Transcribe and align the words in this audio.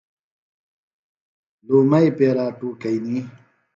لُومئی 1.65 2.07
پیرا 2.17 2.47
ٹُوکئنی۔ 2.57 3.17